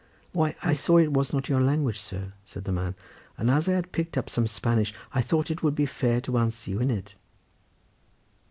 [0.31, 2.95] "Why, I saw it was not your language, sir," said the man,
[3.37, 6.21] "and as I had picked up some Spanish I thought it would be but fair
[6.21, 7.13] to answer you in it."